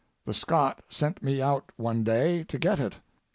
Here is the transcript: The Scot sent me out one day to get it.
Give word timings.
The 0.25 0.33
Scot 0.33 0.81
sent 0.89 1.21
me 1.21 1.43
out 1.43 1.71
one 1.77 2.03
day 2.03 2.43
to 2.45 2.57
get 2.57 2.79
it. 2.79 2.95